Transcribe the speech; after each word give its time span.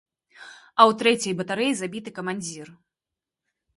А 0.35 0.81
ў 0.85 0.91
трэцяй 1.01 1.33
батарэі 1.41 1.73
забіты 1.81 2.09
камандзір. 2.19 2.67